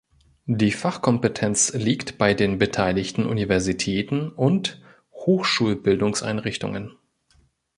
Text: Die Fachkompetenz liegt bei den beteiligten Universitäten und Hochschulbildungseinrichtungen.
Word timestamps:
Die 0.47 0.71
Fachkompetenz 0.71 1.73
liegt 1.75 2.17
bei 2.17 2.33
den 2.33 2.57
beteiligten 2.57 3.27
Universitäten 3.27 4.31
und 4.31 4.81
Hochschulbildungseinrichtungen. 5.13 6.97